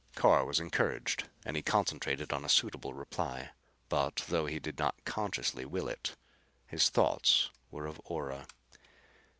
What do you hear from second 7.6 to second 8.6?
were of Ora.